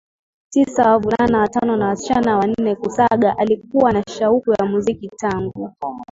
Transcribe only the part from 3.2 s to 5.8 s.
alikuwa na shauku ya muziki tangu